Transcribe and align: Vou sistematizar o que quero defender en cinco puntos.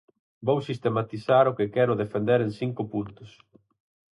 Vou 0.47 0.59
sistematizar 0.69 1.45
o 1.47 1.55
que 1.57 1.71
quero 1.75 1.99
defender 2.01 2.39
en 2.45 2.51
cinco 2.59 2.81
puntos. 2.93 3.29